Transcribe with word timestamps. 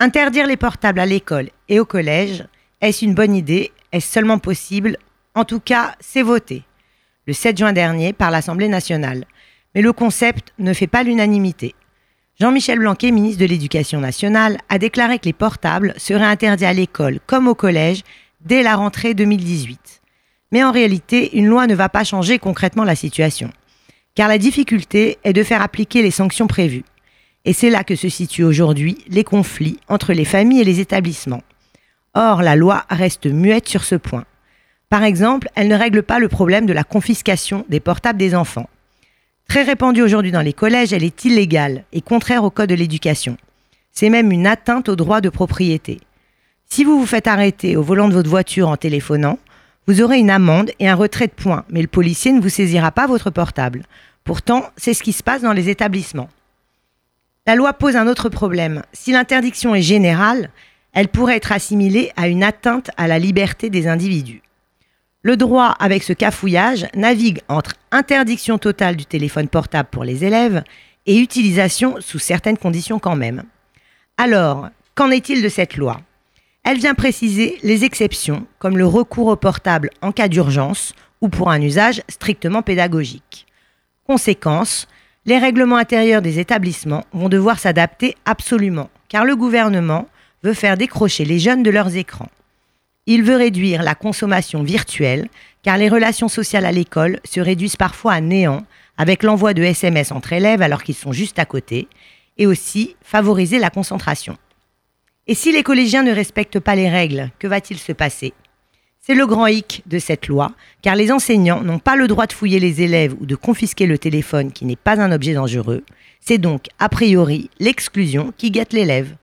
Interdire 0.00 0.46
les 0.46 0.56
portables 0.56 1.00
à 1.00 1.06
l'école 1.06 1.50
et 1.68 1.80
au 1.80 1.84
collège, 1.84 2.44
est-ce 2.80 3.04
une 3.04 3.14
bonne 3.14 3.34
idée? 3.34 3.72
Est-ce 3.90 4.12
seulement 4.12 4.38
possible? 4.38 4.96
En 5.34 5.44
tout 5.44 5.58
cas, 5.58 5.96
c'est 5.98 6.22
voté 6.22 6.62
le 7.26 7.32
7 7.32 7.58
juin 7.58 7.72
dernier 7.72 8.12
par 8.12 8.30
l'Assemblée 8.30 8.68
nationale. 8.68 9.24
Mais 9.74 9.82
le 9.82 9.92
concept 9.92 10.52
ne 10.60 10.72
fait 10.72 10.86
pas 10.86 11.02
l'unanimité. 11.02 11.74
Jean-Michel 12.40 12.78
Blanquet, 12.78 13.10
ministre 13.10 13.40
de 13.40 13.46
l'Éducation 13.46 13.98
nationale, 13.98 14.58
a 14.68 14.78
déclaré 14.78 15.18
que 15.18 15.24
les 15.24 15.32
portables 15.32 15.92
seraient 15.96 16.24
interdits 16.24 16.64
à 16.64 16.72
l'école 16.72 17.18
comme 17.26 17.48
au 17.48 17.56
collège 17.56 18.02
dès 18.40 18.62
la 18.62 18.76
rentrée 18.76 19.14
2018. 19.14 20.00
Mais 20.52 20.62
en 20.62 20.70
réalité, 20.70 21.36
une 21.36 21.48
loi 21.48 21.66
ne 21.66 21.74
va 21.74 21.88
pas 21.88 22.04
changer 22.04 22.38
concrètement 22.38 22.84
la 22.84 22.94
situation. 22.94 23.50
Car 24.14 24.28
la 24.28 24.38
difficulté 24.38 25.18
est 25.24 25.32
de 25.32 25.42
faire 25.42 25.60
appliquer 25.60 26.02
les 26.02 26.12
sanctions 26.12 26.46
prévues. 26.46 26.84
Et 27.48 27.54
c'est 27.54 27.70
là 27.70 27.82
que 27.82 27.96
se 27.96 28.10
situent 28.10 28.44
aujourd'hui 28.44 28.98
les 29.08 29.24
conflits 29.24 29.78
entre 29.88 30.12
les 30.12 30.26
familles 30.26 30.60
et 30.60 30.64
les 30.64 30.80
établissements. 30.80 31.42
Or, 32.12 32.42
la 32.42 32.56
loi 32.56 32.84
reste 32.90 33.24
muette 33.24 33.66
sur 33.66 33.84
ce 33.84 33.94
point. 33.94 34.26
Par 34.90 35.02
exemple, 35.02 35.48
elle 35.54 35.68
ne 35.68 35.74
règle 35.74 36.02
pas 36.02 36.18
le 36.18 36.28
problème 36.28 36.66
de 36.66 36.74
la 36.74 36.84
confiscation 36.84 37.64
des 37.70 37.80
portables 37.80 38.18
des 38.18 38.34
enfants. 38.34 38.68
Très 39.48 39.62
répandue 39.62 40.02
aujourd'hui 40.02 40.30
dans 40.30 40.42
les 40.42 40.52
collèges, 40.52 40.92
elle 40.92 41.04
est 41.04 41.24
illégale 41.24 41.84
et 41.94 42.02
contraire 42.02 42.44
au 42.44 42.50
Code 42.50 42.68
de 42.68 42.74
l'éducation. 42.74 43.38
C'est 43.92 44.10
même 44.10 44.30
une 44.30 44.46
atteinte 44.46 44.90
au 44.90 44.94
droit 44.94 45.22
de 45.22 45.30
propriété. 45.30 46.00
Si 46.68 46.84
vous 46.84 47.00
vous 47.00 47.06
faites 47.06 47.28
arrêter 47.28 47.78
au 47.78 47.82
volant 47.82 48.10
de 48.10 48.14
votre 48.14 48.28
voiture 48.28 48.68
en 48.68 48.76
téléphonant, 48.76 49.38
vous 49.86 50.02
aurez 50.02 50.18
une 50.18 50.28
amende 50.28 50.70
et 50.80 50.88
un 50.90 50.94
retrait 50.94 51.28
de 51.28 51.32
points, 51.32 51.64
mais 51.70 51.80
le 51.80 51.88
policier 51.88 52.30
ne 52.30 52.42
vous 52.42 52.50
saisira 52.50 52.92
pas 52.92 53.06
votre 53.06 53.30
portable. 53.30 53.86
Pourtant, 54.22 54.66
c'est 54.76 54.92
ce 54.92 55.02
qui 55.02 55.14
se 55.14 55.22
passe 55.22 55.40
dans 55.40 55.54
les 55.54 55.70
établissements. 55.70 56.28
La 57.48 57.54
loi 57.54 57.72
pose 57.72 57.96
un 57.96 58.06
autre 58.08 58.28
problème. 58.28 58.82
Si 58.92 59.10
l'interdiction 59.10 59.74
est 59.74 59.80
générale, 59.80 60.50
elle 60.92 61.08
pourrait 61.08 61.36
être 61.36 61.50
assimilée 61.50 62.12
à 62.14 62.28
une 62.28 62.44
atteinte 62.44 62.90
à 62.98 63.08
la 63.08 63.18
liberté 63.18 63.70
des 63.70 63.88
individus. 63.88 64.42
Le 65.22 65.38
droit, 65.38 65.74
avec 65.80 66.02
ce 66.02 66.12
cafouillage, 66.12 66.88
navigue 66.94 67.40
entre 67.48 67.72
interdiction 67.90 68.58
totale 68.58 68.96
du 68.96 69.06
téléphone 69.06 69.48
portable 69.48 69.88
pour 69.90 70.04
les 70.04 70.26
élèves 70.26 70.62
et 71.06 71.18
utilisation 71.18 71.96
sous 72.00 72.18
certaines 72.18 72.58
conditions 72.58 72.98
quand 72.98 73.16
même. 73.16 73.44
Alors, 74.18 74.68
qu'en 74.94 75.10
est-il 75.10 75.42
de 75.42 75.48
cette 75.48 75.78
loi? 75.78 76.02
Elle 76.64 76.76
vient 76.76 76.94
préciser 76.94 77.56
les 77.62 77.82
exceptions, 77.82 78.46
comme 78.58 78.76
le 78.76 78.86
recours 78.86 79.28
au 79.28 79.36
portable 79.36 79.88
en 80.02 80.12
cas 80.12 80.28
d'urgence 80.28 80.92
ou 81.22 81.30
pour 81.30 81.50
un 81.50 81.62
usage 81.62 82.02
strictement 82.10 82.60
pédagogique. 82.60 83.46
Conséquence, 84.06 84.86
les 85.26 85.38
règlements 85.38 85.76
intérieurs 85.76 86.22
des 86.22 86.38
établissements 86.38 87.04
vont 87.12 87.28
devoir 87.28 87.58
s'adapter 87.58 88.16
absolument, 88.24 88.90
car 89.08 89.24
le 89.24 89.36
gouvernement 89.36 90.08
veut 90.42 90.54
faire 90.54 90.76
décrocher 90.76 91.24
les 91.24 91.38
jeunes 91.38 91.62
de 91.62 91.70
leurs 91.70 91.96
écrans. 91.96 92.30
Il 93.06 93.22
veut 93.22 93.36
réduire 93.36 93.82
la 93.82 93.94
consommation 93.94 94.62
virtuelle, 94.62 95.28
car 95.62 95.78
les 95.78 95.88
relations 95.88 96.28
sociales 96.28 96.66
à 96.66 96.72
l'école 96.72 97.20
se 97.24 97.40
réduisent 97.40 97.76
parfois 97.76 98.12
à 98.12 98.20
néant 98.20 98.62
avec 98.96 99.22
l'envoi 99.22 99.54
de 99.54 99.62
SMS 99.62 100.12
entre 100.12 100.32
élèves 100.32 100.62
alors 100.62 100.82
qu'ils 100.82 100.94
sont 100.94 101.12
juste 101.12 101.38
à 101.38 101.44
côté, 101.44 101.88
et 102.36 102.46
aussi 102.46 102.96
favoriser 103.02 103.58
la 103.58 103.70
concentration. 103.70 104.36
Et 105.26 105.34
si 105.34 105.52
les 105.52 105.62
collégiens 105.62 106.02
ne 106.02 106.12
respectent 106.12 106.60
pas 106.60 106.74
les 106.74 106.88
règles, 106.88 107.30
que 107.38 107.46
va-t-il 107.46 107.78
se 107.78 107.92
passer? 107.92 108.32
C'est 109.08 109.14
le 109.14 109.26
grand 109.26 109.46
hic 109.46 109.82
de 109.86 109.98
cette 109.98 110.28
loi, 110.28 110.52
car 110.82 110.94
les 110.94 111.10
enseignants 111.10 111.62
n'ont 111.62 111.78
pas 111.78 111.96
le 111.96 112.08
droit 112.08 112.26
de 112.26 112.32
fouiller 112.34 112.60
les 112.60 112.82
élèves 112.82 113.14
ou 113.18 113.24
de 113.24 113.36
confisquer 113.36 113.86
le 113.86 113.96
téléphone 113.96 114.52
qui 114.52 114.66
n'est 114.66 114.76
pas 114.76 115.00
un 115.00 115.12
objet 115.12 115.32
dangereux. 115.32 115.82
C'est 116.20 116.36
donc, 116.36 116.66
a 116.78 116.90
priori, 116.90 117.48
l'exclusion 117.58 118.34
qui 118.36 118.50
guette 118.50 118.74
l'élève. 118.74 119.14